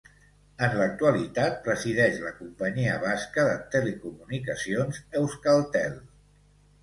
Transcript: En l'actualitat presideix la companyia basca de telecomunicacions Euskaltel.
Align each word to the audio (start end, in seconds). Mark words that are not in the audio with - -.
En 0.67 0.71
l'actualitat 0.77 1.59
presideix 1.67 2.15
la 2.23 2.31
companyia 2.37 2.95
basca 3.05 3.45
de 3.49 3.53
telecomunicacions 3.75 5.03
Euskaltel. 5.23 6.01